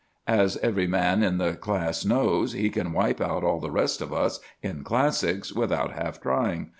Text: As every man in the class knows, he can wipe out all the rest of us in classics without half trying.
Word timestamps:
As 0.25 0.57
every 0.63 0.87
man 0.87 1.21
in 1.21 1.37
the 1.37 1.53
class 1.53 2.03
knows, 2.05 2.53
he 2.53 2.71
can 2.71 2.91
wipe 2.91 3.21
out 3.21 3.43
all 3.43 3.59
the 3.59 3.69
rest 3.69 4.01
of 4.01 4.11
us 4.11 4.39
in 4.63 4.83
classics 4.83 5.53
without 5.53 5.91
half 5.93 6.19
trying. 6.19 6.69